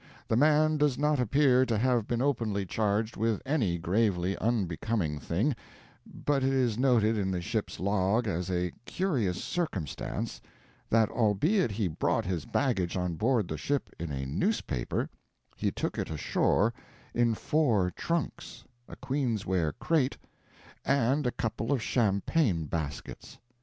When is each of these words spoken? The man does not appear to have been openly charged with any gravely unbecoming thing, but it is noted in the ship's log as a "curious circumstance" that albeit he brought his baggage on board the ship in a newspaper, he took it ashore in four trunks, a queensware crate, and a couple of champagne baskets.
The 0.29 0.35
man 0.35 0.77
does 0.77 0.97
not 0.97 1.19
appear 1.19 1.63
to 1.63 1.77
have 1.77 2.07
been 2.07 2.23
openly 2.23 2.65
charged 2.65 3.17
with 3.17 3.39
any 3.45 3.77
gravely 3.77 4.35
unbecoming 4.39 5.19
thing, 5.19 5.55
but 6.11 6.43
it 6.43 6.51
is 6.51 6.75
noted 6.75 7.19
in 7.19 7.29
the 7.29 7.39
ship's 7.39 7.79
log 7.79 8.25
as 8.27 8.49
a 8.49 8.71
"curious 8.85 9.43
circumstance" 9.43 10.41
that 10.89 11.09
albeit 11.11 11.69
he 11.69 11.87
brought 11.87 12.25
his 12.25 12.45
baggage 12.45 12.97
on 12.97 13.13
board 13.13 13.47
the 13.47 13.59
ship 13.59 13.91
in 13.99 14.11
a 14.11 14.25
newspaper, 14.25 15.07
he 15.55 15.69
took 15.69 15.99
it 15.99 16.09
ashore 16.09 16.73
in 17.13 17.35
four 17.35 17.91
trunks, 17.91 18.63
a 18.87 18.95
queensware 18.95 19.73
crate, 19.73 20.17
and 20.83 21.27
a 21.27 21.31
couple 21.31 21.71
of 21.71 21.79
champagne 21.79 22.65
baskets. 22.65 23.37